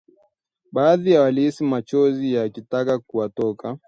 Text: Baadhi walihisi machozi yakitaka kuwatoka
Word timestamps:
Baadhi 0.71 1.13
walihisi 1.13 1.63
machozi 1.63 2.33
yakitaka 2.33 2.99
kuwatoka 2.99 3.77